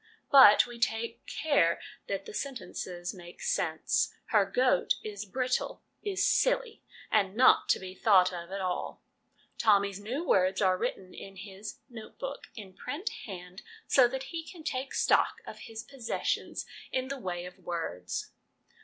But 0.31 0.65
we 0.65 0.79
take 0.79 1.27
care 1.27 1.79
that 2.07 2.25
the 2.25 2.33
sentences 2.33 3.13
make 3.13 3.39
sense. 3.43 4.11
Her 4.29 4.45
goat 4.45 4.95
is 5.03 5.25
brittle, 5.25 5.83
is' 6.01 6.27
silly,' 6.27 6.81
and 7.11 7.35
not 7.35 7.69
to 7.69 7.79
be 7.79 7.93
thought 7.93 8.33
of 8.33 8.49
at 8.49 8.61
all. 8.61 9.03
Tommy's 9.59 9.99
new 9.99 10.25
words 10.27 10.59
are 10.59 10.75
written 10.75 11.13
in 11.13 11.35
his' 11.35 11.81
note 11.87 12.17
book' 12.17 12.47
in 12.55 12.73
print 12.73 13.09
hand, 13.27 13.61
so 13.85 14.07
that 14.07 14.23
he 14.33 14.43
can 14.43 14.63
take 14.63 14.95
stock 14.95 15.35
of 15.45 15.59
his 15.69 15.83
possessions 15.83 16.65
in 16.91 17.09
the 17.09 17.19
way 17.19 17.45
of 17.45 17.59
words. 17.59 18.31